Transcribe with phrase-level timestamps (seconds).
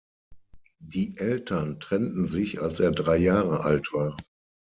[0.81, 4.17] Die Eltern trennten sich als er drei Jahre alt war.